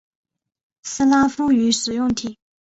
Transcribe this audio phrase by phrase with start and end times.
[0.81, 2.35] 斯拉夫语使用体。